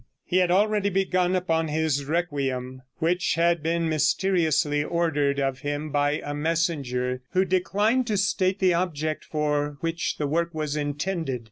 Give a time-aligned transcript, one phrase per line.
[0.25, 6.19] He had already begun upon his "Requiem," which had been mysteriously ordered of him by
[6.25, 11.39] a messenger, who declined to state the object for which the work was intended.